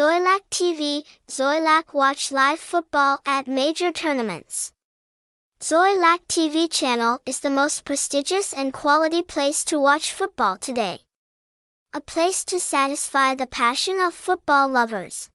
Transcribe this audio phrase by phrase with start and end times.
[0.00, 4.72] Xoilac TV, Xoilac watch live football at major tournaments.
[5.60, 11.00] Xoilac TV channel is the most prestigious and quality place to watch football today.
[11.92, 15.28] A place to satisfy the passion of football lovers.